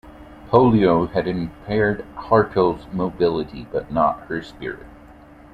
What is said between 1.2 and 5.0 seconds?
impaired Hartel's mobility but not her spirit.